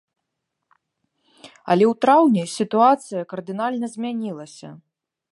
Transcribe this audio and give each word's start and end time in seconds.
Але 1.73 1.89
ў 1.89 1.97
траўні 2.05 2.43
сітуацыя 2.57 3.21
кардынальна 3.33 3.87
змянілася. 3.95 4.69